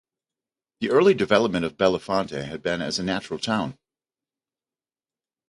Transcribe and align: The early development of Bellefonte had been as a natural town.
The 0.79 0.89
early 0.89 1.13
development 1.13 1.63
of 1.63 1.77
Bellefonte 1.77 2.31
had 2.43 2.63
been 2.63 2.81
as 2.81 2.97
a 2.97 3.03
natural 3.03 3.37
town. 3.37 3.77